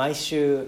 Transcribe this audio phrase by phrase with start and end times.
[0.00, 0.66] 毎週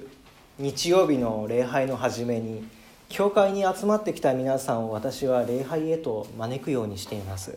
[0.58, 2.68] 日曜日の礼拝の初めに
[3.08, 7.56] 教会に集まってきた皆さんを私は礼拝へと招くようにしています。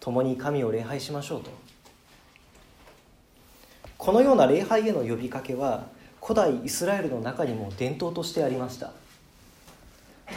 [0.00, 1.50] 共に神を礼拝しましょうと。
[3.98, 5.88] このような礼拝への呼びかけは
[6.22, 8.92] 古代イスラエルの中にも伝統としてありました。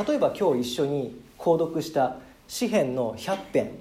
[0.05, 2.17] 例えば今日一緒に購読した
[2.49, 3.71] 詩篇の100編。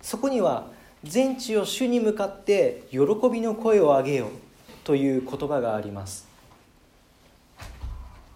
[0.00, 0.68] そこには
[1.02, 4.43] 全地を主に向かって喜びの声を上げよう。
[4.84, 6.28] という言葉があります。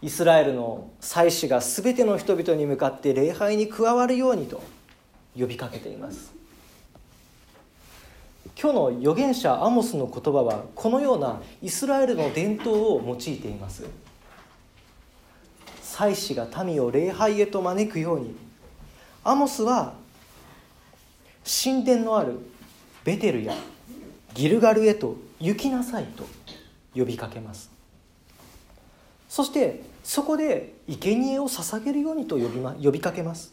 [0.01, 4.63] イスラエルの祭司が全ての人々に向かって礼拝に加わるようにと
[5.39, 6.33] 呼びかけています。
[8.61, 13.85] 今日の預言者アモスの言葉はこのようなイスラエルの伝統を用いています。
[15.83, 18.35] 祭司が民を礼拝へと招くように
[19.25, 19.95] アモスは
[21.45, 22.39] 神殿のある
[23.05, 23.55] ベテルや
[24.39, 26.25] ギルガルへと行きなさいと
[26.95, 27.73] 呼びかけます。
[29.29, 33.53] そしてそこで生贄を捧げるようにと呼び,、ま、呼びかけます。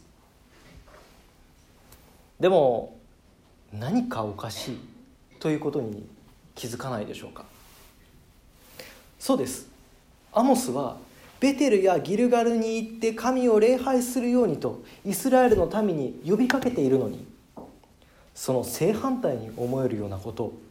[2.38, 2.96] でも
[3.72, 4.78] 何かおかしい
[5.40, 6.06] ということに
[6.54, 7.44] 気づかないでしょうか。
[9.18, 9.68] そうです。
[10.32, 10.98] アモスは
[11.40, 17.26] ベテルやギルガルに行って神を礼拝するようにとイスラエルの民に呼びかけているのに
[18.36, 20.65] その正反対に思えるようなことを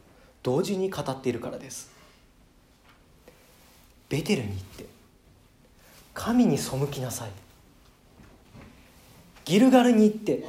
[0.45, 1.89] 同時に語っているからです。
[4.09, 4.85] ベテルに行って
[6.13, 7.31] 神に背きなさい。
[9.45, 10.45] ギルガルに行って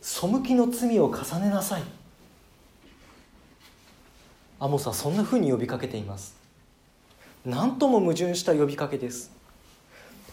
[0.00, 1.82] 背きの罪を重ねなさい。
[4.60, 6.36] アモスはそんなふうに呼びかけています。
[7.44, 9.32] 何とも矛盾した呼びかけです。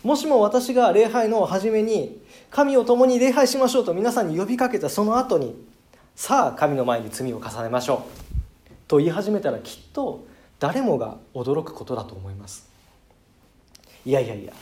[0.04, 2.22] もしも私が礼拝の初めに
[2.52, 5.56] 神を共に礼拝しましょうと皆さんに呼びかけたその後に
[6.16, 8.23] さあ神の前に罪を重ねましょう。
[8.88, 10.26] と言い始めたらきっと
[10.60, 12.70] 誰もが驚くことだと思います。
[14.06, 14.54] いやいやいや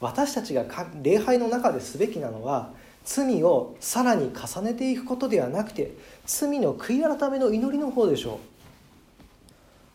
[0.00, 0.64] 私たちが
[1.02, 2.70] 礼拝の中ですべきなのは
[3.04, 5.94] 罪をさらに重ねていくことではなくて
[6.26, 8.38] 罪の悔い改めの祈りの方でしょう。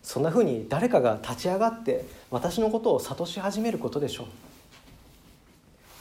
[0.01, 4.27] そんなふうに誰かが立ち上がって私のことを諭し始めることでしょ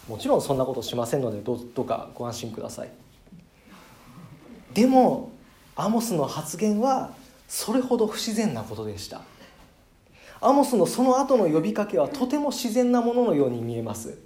[0.08, 0.12] う。
[0.12, 2.90] もちろんそんなことしませんのでどうかご安心ください。
[4.72, 5.32] でも
[5.76, 7.12] アモスの発言は
[7.48, 9.22] それほど不自然なことでした。
[10.40, 14.18] アモスのその後の呼びかけはとても自然なもののように見えます。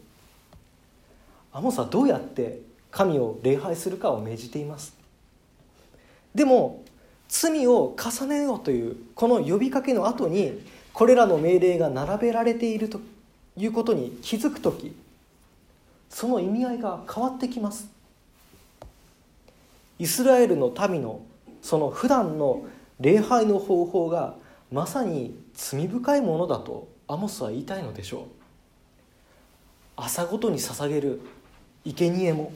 [1.52, 4.94] アモスはどうやって神を礼拝するかを命じています。
[6.34, 6.82] でも
[7.28, 10.60] 罪を重ねようというこの呼びかけの後に
[10.92, 13.00] これらの命令が並べられていると
[13.56, 14.94] いうことに気づく時
[16.10, 17.88] その意味合いが変わってきます。
[19.98, 21.20] イスラエルの民の
[21.62, 22.64] その普段の
[23.02, 24.36] 礼拝の方法が
[24.70, 28.22] まさに罪深いものだとアモスは言いたいのでしょう。
[29.96, 31.20] 朝ごとに捧げる
[31.84, 32.52] 生贄も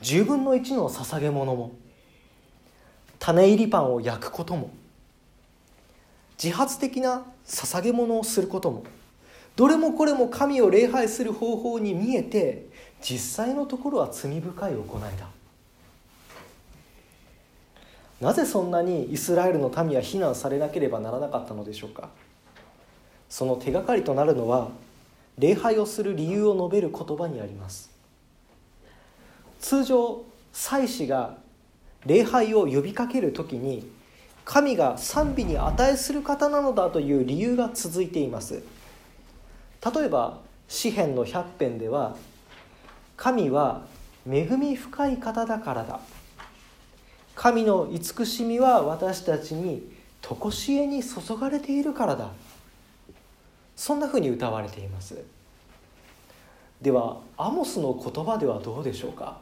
[0.00, 1.72] 10分の1の捧げ物も
[3.18, 4.70] 種入りパンを焼くことも
[6.42, 8.84] 自発的な捧げ物をすることも
[9.54, 12.66] どれもこれも神を礼拝する方法に見えて
[13.00, 15.28] 実際のところは罪深い行いだ。
[18.22, 22.08] なぜそんなにイスラエルの民は非難されなければならなかったのでしょうか？
[23.28, 24.68] その手がかりとなるのは
[25.38, 27.90] 礼拝をする理由を述べる言葉にあります。
[29.58, 30.22] 通常
[30.52, 31.36] 祭司が
[32.06, 33.90] 礼拝を呼びかける時に
[34.44, 38.62] 神が賛美に値する方なのだという理由が続いています。
[39.94, 42.14] 例えば詩篇の100編では
[43.16, 43.82] 神は
[44.30, 45.98] 恵み深い方だからだ。
[47.34, 52.30] 神の慈しみは私たちに常しえに注がれているからだ。
[53.74, 55.18] そんなふうに歌われています。
[56.80, 59.38] ではアモスの言葉ではどうでしょうか。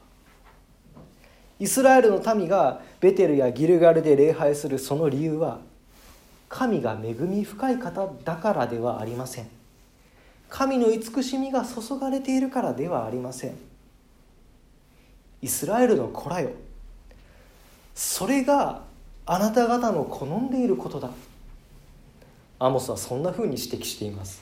[1.59, 5.59] イスラエルの民がベテルやギルガルで礼拝するその理由は
[6.49, 9.49] 神が恵み深い方だからではありません。
[10.49, 13.57] 神の慈しみが注がれているからではありません。
[15.43, 16.51] イスラエルの子らよ。
[18.01, 18.81] それが
[19.27, 21.11] あなた方の好んでいることだ。
[22.59, 24.41] アモスはそんなふうに指摘しています。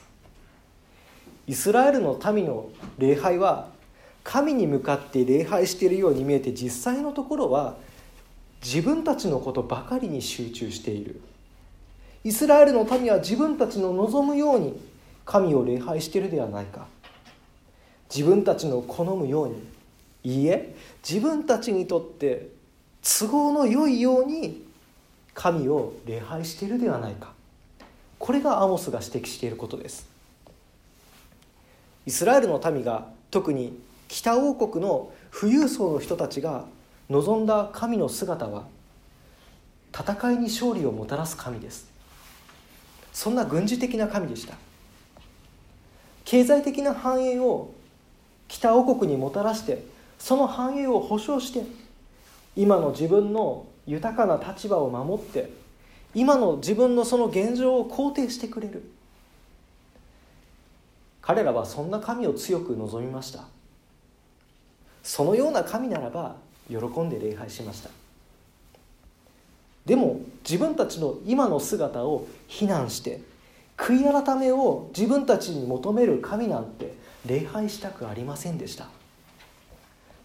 [1.48, 2.68] イスラエルの民の
[2.98, 3.70] 礼拝は
[4.22, 7.74] 神に向かって礼拝しているように見えて実際のところは
[8.62, 11.20] 自分たちのことばかりに集中している。
[12.22, 14.80] イスラエルの民は自分たちの望むように
[15.24, 16.86] 神を礼拝しているではないか。
[18.08, 19.54] 自分たちの好むように。
[20.22, 20.76] いいえ
[21.08, 22.57] 自分たちにとって
[23.08, 24.66] 都合の良いように
[25.32, 27.32] 神を礼拝しているではないか。
[28.18, 30.06] これがアモスが指摘していることです。
[32.04, 36.66] イスラエルの民が特に北王国の富裕層の人たちが
[37.08, 38.64] 望んだ神の姿は
[39.94, 41.88] 戦いに勝利をもたらす神です。
[43.14, 44.54] そんな軍事的な神でした。
[46.26, 47.70] 経済的な繁栄を
[48.48, 49.82] 北王国にもたらして
[50.18, 51.87] その繁栄を保障して
[52.58, 55.48] 今の自分の豊かな立場を守って
[56.12, 58.82] 今の自分のその現状を肯定してくれる。
[61.22, 63.44] 彼らはそんな神を強く望みました。
[65.04, 66.34] そのような神ならば
[66.68, 67.90] 喜んで礼拝しました。
[69.86, 73.20] でも自分たちの今の姿を非難して
[73.76, 76.94] 悔い改めを自分たちに求める神なんて
[77.24, 78.97] 礼拝したくありませんでした。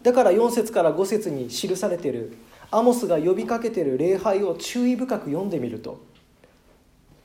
[0.03, 2.37] だから4節から5節に記されている。
[2.71, 6.03] アモスが呼びかけている礼拝を注意深く読んでみると。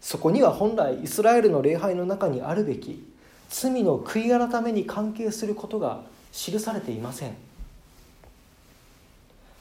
[0.01, 3.05] そこには本来イスラエルの礼拝の中にあるべき。
[3.49, 6.03] 罪の悔い改めに関係することが
[6.33, 7.49] 記されていません。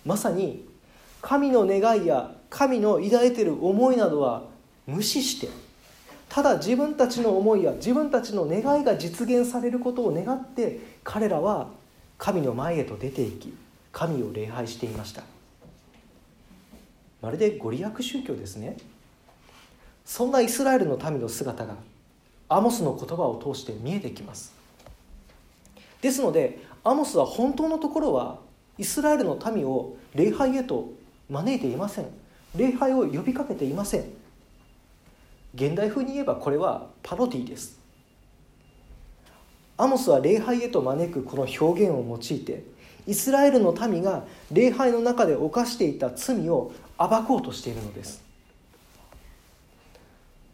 [0.05, 0.65] まさに
[1.21, 4.43] 神の願いや神の抱いている思いなどは
[4.85, 5.49] 無視して
[6.29, 11.67] ただ自分たちの思いや自分たちの願いが実現されることを願って彼らは
[12.17, 13.53] 神の前へと出ていき
[13.91, 15.23] 神を礼拝していました。
[17.21, 18.77] まるでご利益宗教ですね。
[20.05, 21.75] そんなイスラエルの民の姿が
[22.49, 24.53] アモスの言葉を通して見えてきます。
[26.01, 28.39] ですのでアモスは本当のところは
[28.77, 30.89] イスラエルの民を礼拝へと
[31.29, 32.05] 招いていません。
[32.55, 34.05] 礼拝を呼びかけていません。
[35.55, 37.79] 現代風に言えばこれはパロディです。
[39.77, 42.63] アモスは礼拝へと招くこの表現を用いて
[43.06, 48.25] イスラエルの民が礼拝の中で犯していた罪を暴こうとしているのです。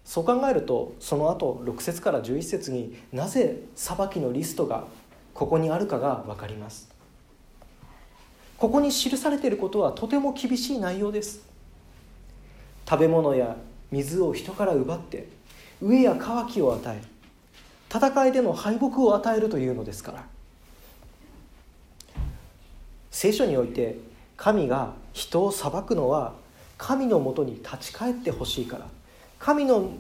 [0.04, 4.86] そう考えるとその後6節から11節になぜ裁きのリストが
[5.34, 6.90] ここにあるかが分かります。
[8.58, 11.42] ここに記されていることはとても厳しい内容です。
[12.88, 13.56] 食べ物や
[13.90, 15.30] 水を人から奪って
[15.82, 17.13] 飢えや渇きを与え
[17.94, 20.26] 戦いでの敗北を与えるというのですから。
[23.12, 23.98] 聖書において
[24.36, 26.34] 神が人を裁くのは
[26.80, 28.88] 神のもとに立ち返ってほしいから。
[29.38, 29.92] 神の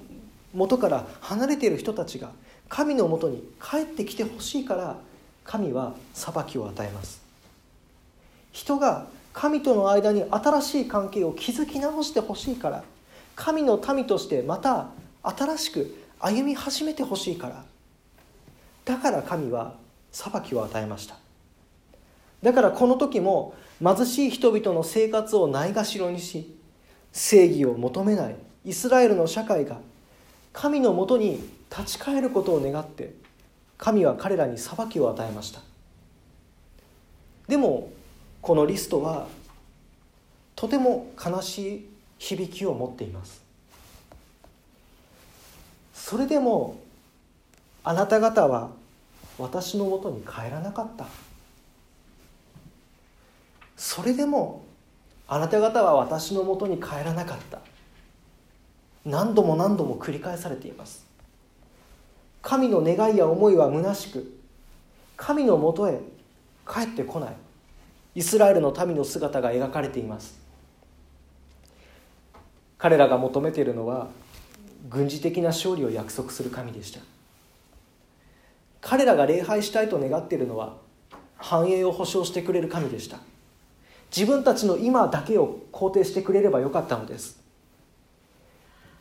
[0.55, 2.31] もとから離れている人たちが
[2.69, 4.95] 神のもとに帰ってきてほしいから
[5.43, 7.21] 神は裁きを与えます。
[8.53, 12.83] 人が神との間に新しい関係を築き直してほしいから
[13.35, 14.89] 神の民としてまた
[15.23, 17.65] 新しく歩み始めてほしいから
[18.85, 19.75] だから神は
[20.11, 21.15] 裁きを与えました。
[22.41, 26.55] だからこの時も貧しい人々の生活をないがしろにし
[27.11, 28.35] 正義を求めない
[28.65, 29.77] イスラエルの社会が
[30.51, 33.13] 神のもとに立ち返ることを願って
[33.77, 35.61] 神は彼らに裁きを与えました。
[37.47, 37.89] でも
[38.41, 39.27] このリストは
[40.55, 43.41] とても悲しい響きを持っています。
[45.93, 46.77] それでも
[47.83, 48.71] あなた方は
[49.37, 51.05] 私のもとに帰らなかった。
[53.75, 54.63] それでも
[55.27, 57.59] あなた方は私のもとに帰らなかった。
[59.05, 61.05] 何度も何度も繰り返されています。
[62.41, 64.39] 神の願いや思いは虚しく
[65.17, 65.99] 神のもとへ
[66.67, 67.33] 帰ってこない。
[68.15, 70.39] イスラエルの民の姿が描かれています。
[72.77, 74.07] 彼らが求めているのは
[74.89, 76.99] 軍事的な勝利を約束する神でした。
[78.83, 80.75] 彼らが礼拝したいと願っているのは
[81.37, 83.17] 繁栄を保証してくれる神でした。
[84.15, 87.41] 自分たちの今だけを肯定してくれればよかったのです。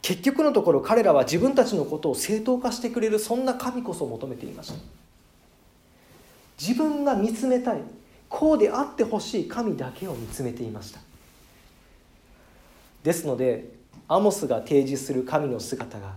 [0.00, 4.74] 結局のところ彼らは自分たちのことを正当化してくれるそんな神こそ求めていました。
[6.60, 7.82] 自分が見つめたい
[8.28, 11.00] こうであってほしい神だけを見つめていました。
[13.02, 13.68] ですので
[14.06, 16.14] アモスが提示する神の姿が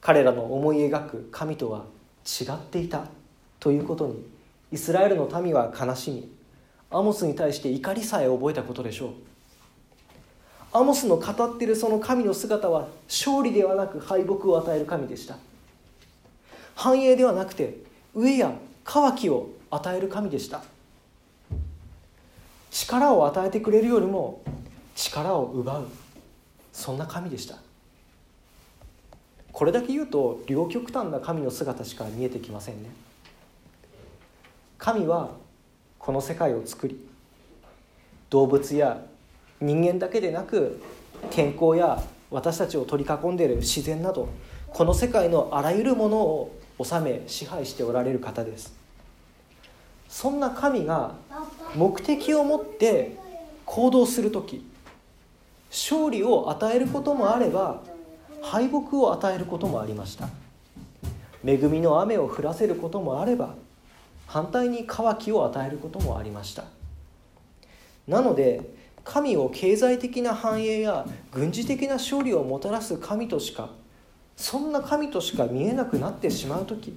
[0.00, 1.84] 彼らの思い描く神とは
[2.24, 3.06] 違っていた
[3.60, 4.24] ということに
[4.70, 6.32] イスラエルの民は悲しみ
[6.90, 9.10] アモスに対して怒りさえ覚えたことでしょう。
[10.74, 15.36] アモスの語っているその神の姿は勝利ではなく敗北を与える神でした。
[16.74, 17.78] 繁栄ではなくて
[18.14, 18.52] 飢えや
[18.84, 20.62] 渇きを与える神でした。
[22.70, 24.42] 力を与えてくれるよりも
[24.94, 25.88] 力を奪う。
[26.72, 27.56] そんな神でした。
[29.52, 32.90] これだけ言うと両極端な神の姿しか見えてきませんね。
[34.78, 35.30] 神は
[35.98, 36.98] この世界を作り
[38.30, 39.00] 動物や
[39.60, 40.80] 人間だけでなく
[41.30, 44.28] 天候や私たちを取り囲んでいる自然など
[44.68, 48.74] この世界のあらゆるものを治め支配しておられる方です。
[50.08, 51.14] そんな神が
[51.74, 53.16] 目的を持って
[53.64, 54.64] 行動する時
[55.70, 57.82] 勝利を与えることもあれば
[58.42, 60.28] 敗北を与えることもありました。
[61.44, 63.54] 恵みの雨を降らせることもあれば
[64.26, 66.64] 反対に渇きを与えることもありました。
[68.06, 68.62] なので
[69.04, 73.70] 神を経済的な繁栄や軍事的な勝利をもたらす神としか
[74.36, 76.96] そんな神としか見えなくなってしまう時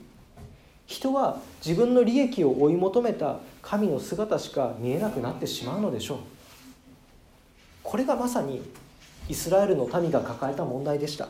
[0.85, 6.17] 人は自分の利益を追い求めた神の姿しか見えなくなってしまうのでしょう。
[7.81, 8.61] これがまさに
[9.27, 11.27] イスラエルの民が抱えた問題でした。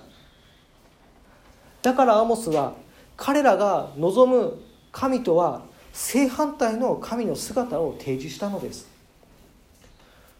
[1.82, 2.74] だからアモスは
[3.16, 4.60] 彼らが望む
[4.92, 5.62] 神とは
[5.94, 8.88] 正反対の神の姿を提示したのです。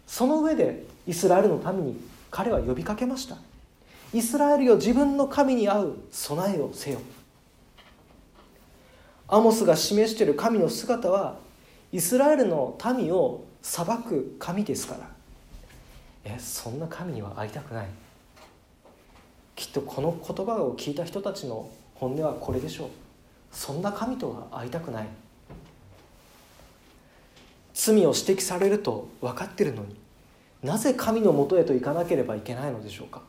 [0.08, 1.98] その上でイスラエルの民に
[2.30, 3.38] 彼は呼びかけました。
[4.14, 7.00] イスラエルよ自分の神に合う備えをせよ。
[9.28, 11.38] アモスが示している神の姿は
[11.92, 15.15] イスラエルの民を裁く神ですから。
[16.26, 17.88] えそんな神には会いたくない。
[19.56, 22.90] きっとこの言葉を聞いた人たちの本音はこれでしょう。
[23.52, 25.08] そんな神とは会いたくない。
[27.74, 29.96] 罪を指摘されると分かってるのに
[30.64, 33.22] なぜ神のもとへと行かなければいけないのでしょうか。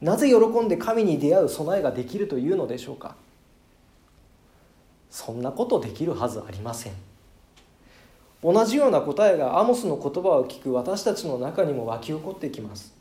[0.00, 3.14] なぜ喜んで神に出会う備えができるというのでしょうか。
[5.10, 6.92] そんなことできるはずありません。
[8.42, 12.92] 同じような答えがアモスの言葉を聞く私たちの中にも湧き起こってきます。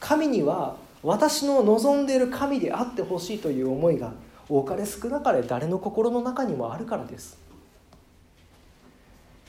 [0.00, 4.12] 神には私の望んでいる神であってほしいという思いが
[4.48, 7.38] 多かれ少なかれ誰の心の中にもあるからです。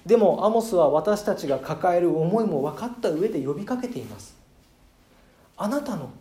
[0.06, 4.38] でもアモスは私たちが抱える思いも分かった上で呼びかけています。
[5.58, 6.12] あなたの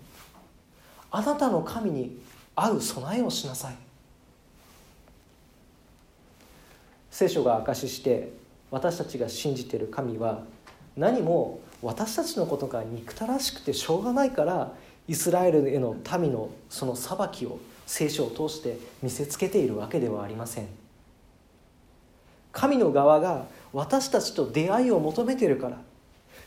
[1.11, 2.19] あなたの神に
[2.55, 3.77] 合う備えをしなさい。
[7.11, 10.43] 聖書が証しして私たちが信じている神は
[10.97, 14.73] 何も私たちのことが憎たらしくてしょうがないから
[15.09, 20.67] イスラエルへの民のその裁きを聖書を通して見せつけているわけではありません。
[22.51, 25.79] 神の側が私たちと出会いを求めてるから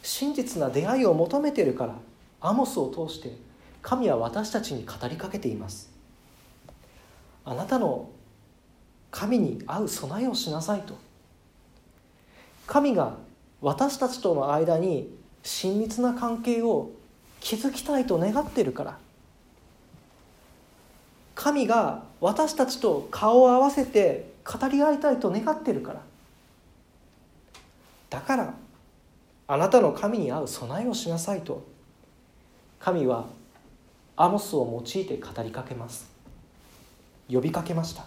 [0.01, 1.95] 真実な出会いを求めてるから
[2.41, 3.37] アモスを通して
[3.81, 5.89] 神は私たちに語りかけています。
[7.45, 8.09] あなたの
[9.11, 10.95] 神に合う備えをしなさいと。
[12.69, 13.15] 神が
[13.61, 15.11] 私たちとの間に
[15.41, 16.91] 親密な関係を
[17.41, 18.97] 築きたいと願っているから。
[21.33, 26.01] 神が私たちと顔を合わせて語り合いたいと願っているから。
[28.11, 28.53] だから
[29.47, 31.65] あなたの神に合う備えをしなさいと。
[32.79, 33.25] 神は
[34.15, 36.07] アモスを用いて語りかけます。
[37.31, 38.05] 呼びかけました。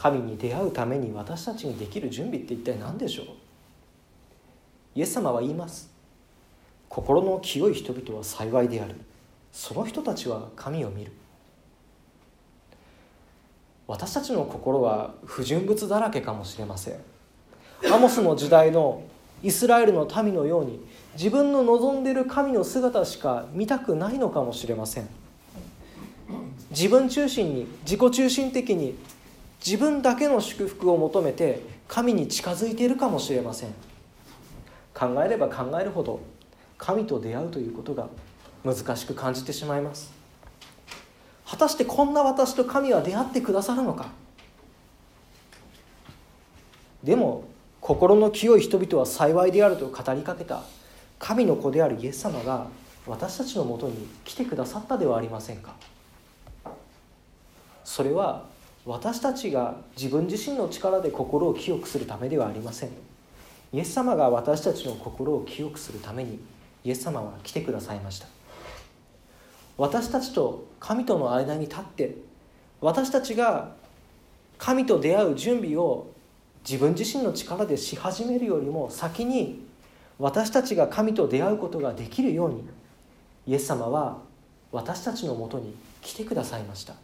[0.00, 3.26] 神に出会うために私たちにできる準備って一体何でしょう？
[4.94, 5.90] イエス様は言います。
[6.88, 8.94] 心の清い人々は幸いである。
[9.50, 11.10] その人たちは神を見る。
[13.88, 16.94] 私たちの心は不純物だらけかもしれません。
[17.92, 19.02] アモスの時代の
[19.42, 20.80] イスラエルの民のように
[21.14, 25.08] 自分の望んでいる神の姿しか見たくないのかもしれません。
[26.70, 28.94] 自分中心に自己中心的に
[29.64, 33.70] 自分だけの祝福を求めて神に近づいているかもしれません。
[34.94, 36.20] 考えれば考えるほど
[36.76, 38.08] 神と出会うということが
[38.64, 40.12] 難しく感じてしまいます。
[41.46, 44.08] 果たしてこんな私と神は出会ってくださるのか？
[47.02, 47.44] でも
[47.80, 50.62] 心の清い人々は幸いであると語りかけた
[51.18, 52.66] 神の子であるイエス様が
[53.06, 55.74] 私たちのもとに来てくださったではありませんか？
[57.84, 58.44] それは
[58.88, 62.88] 私たちが自分自身の力で心を清くするためではありません。
[63.70, 66.40] イエス様が私たちの心を清くするために
[66.84, 68.26] イエス様は来てくださいました。
[69.76, 72.16] 私たちと神との間に立って
[72.80, 73.74] 私たちが
[74.56, 76.06] 神と出会う準備を
[76.66, 79.66] 自分自身の力でし始めるよりも先に
[80.18, 82.64] 私たちが神と出会うことができるように
[83.46, 84.16] イエス様は
[84.72, 86.94] 私たちのもとに来てくださいました。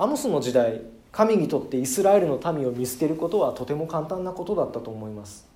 [0.00, 0.80] アモスの時代
[1.12, 5.46] 神にとってイスラエルの民を見捨てることはとても簡単なことだったと思います。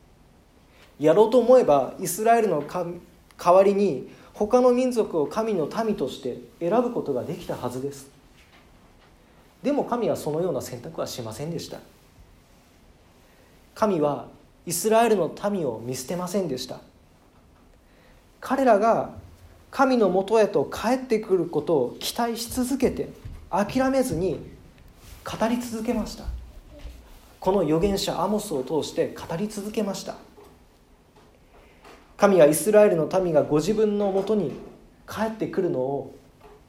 [1.00, 8.10] やろうと思えばイスラエルの代わりに他の民族を神の民として選ぶことができたはずです。
[9.62, 11.78] でも神はそのような選択はしませんでした。
[13.74, 14.26] 神は
[14.66, 16.80] イスラエルの民を見捨てませんでした。
[18.42, 19.12] 彼らが
[19.70, 23.23] 神のもとへと帰ってくることを期待し続けて
[23.54, 24.40] 諦めずに
[25.24, 26.24] 語り続けました。
[27.38, 30.16] この預言者アモスを通して語り続けました。
[32.16, 34.52] 神はイスラエルの民がご自分のもとに
[35.08, 36.14] 帰ってくるのを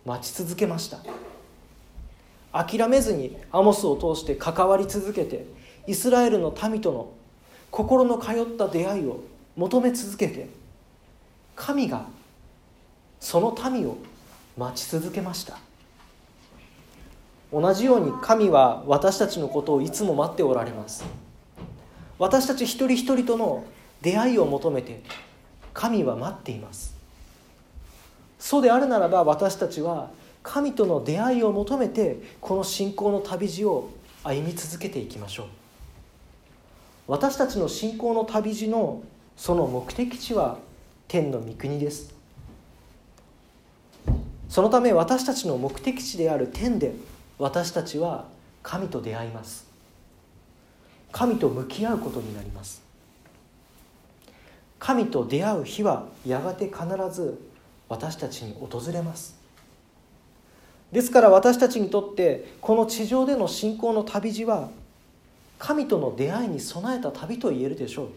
[0.06, 1.00] 待ち続けました。
[2.52, 5.46] 諦めずにアモスを通して関わり続けて
[5.88, 7.12] イスラエルの民との
[7.72, 9.22] 心の通った出会いを
[9.56, 10.48] 求め続けて
[11.56, 12.06] 神が
[13.20, 13.98] その民を
[14.58, 15.65] 待ち続けました。
[17.52, 21.06] 同じように神は私たちのことをいつも待っておられます。
[22.18, 23.66] 私たち一人一人との
[24.02, 25.02] 出会いを求めて
[25.74, 26.96] 神は待っています。
[28.40, 30.10] そうであるならば私たちは
[30.44, 33.90] 神との出会いを求めてこの信仰の旅路を
[34.24, 35.46] 歩み続けていきましょう。
[37.08, 39.04] 私たちの信仰の旅路の
[39.38, 40.58] その目的地は
[41.08, 42.14] 天の御国です。
[44.50, 46.94] そのため私たちの目的地である天で
[47.38, 48.26] 私たちは
[48.64, 49.68] 神と出会います。
[51.12, 52.82] 神と向き合うことになります。
[54.80, 57.40] 神と出会う日はやがて必ず
[57.90, 59.36] 私たちに訪れます。
[60.92, 64.70] ですから私たちにとってこの地上での信仰の旅路は
[65.58, 68.10] 神との出会いに備えた旅と言えるでしょう。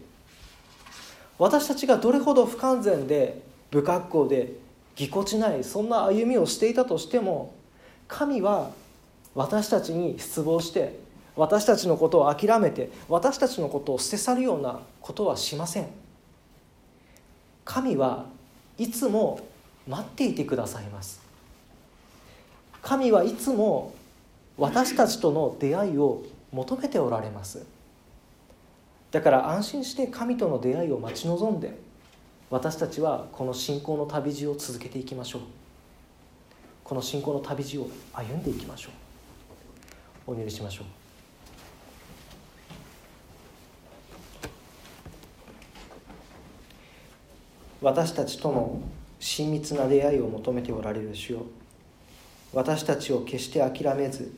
[1.37, 4.53] 私たちがどれほど不完全で不格好で
[4.95, 7.53] ぎこちないそんな歩みをしていたとしても
[8.07, 8.71] 神は
[9.35, 10.99] 私たちに失望して
[11.35, 15.87] 私たちのことを諦めて私たちのことを捨て去るようなことはしません。
[17.63, 18.25] 神は
[18.77, 19.39] いつも
[19.87, 21.21] 待っていてくださいます。
[22.81, 23.93] 神はいつも
[24.57, 27.65] 私たちとの出会いを求めておられます。
[29.11, 31.77] だから安心して神との出会いを待ち望んで
[32.49, 35.41] 私たちはこの信仰の旅路を続けていきましょう。
[36.83, 39.08] この信仰の旅路を歩んでいきましょう。
[40.29, 40.85] お祈りしましょう。
[47.81, 48.79] 私たちとの
[49.19, 51.45] 親密な出会いを求めておられる主よ。
[52.53, 54.31] 私たちを決して諦めず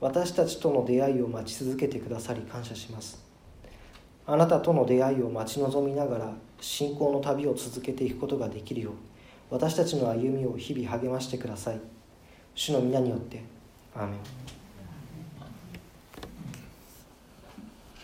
[0.00, 3.24] 私たちとの出会いを待ち続けてくださり感謝します。
[4.26, 8.94] あなたとの出会いを待ち望みながら信仰の旅を続けていくことができるよう
[9.50, 11.80] 私たちの歩みを日々励ましてください。
[12.56, 13.44] 主の皆によって
[13.94, 14.55] アーメン。